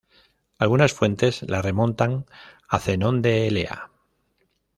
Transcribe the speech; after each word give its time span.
Algunas 0.57 0.93
fuentes 0.93 1.43
la 1.43 1.61
remontan 1.61 2.25
a 2.67 2.79
Zenón 2.79 3.21
de 3.21 3.45
Elea. 3.45 3.91